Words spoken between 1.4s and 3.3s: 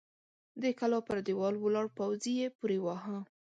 ولاړ پوځي يې پورې واهه!